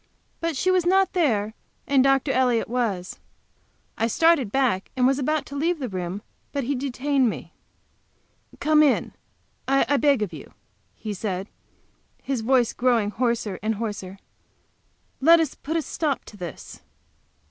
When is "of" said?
10.23-10.33